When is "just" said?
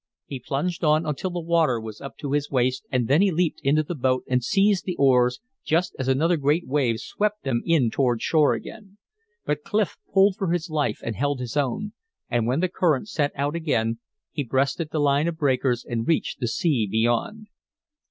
5.63-5.95